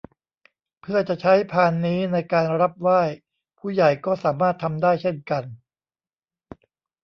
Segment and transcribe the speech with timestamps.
[0.81, 3.01] เพื่อจะใช้พานนี้ในการรับไหว้
[3.57, 5.43] ผู้ใหญ่ก็สามารถทำได้เช่นกัน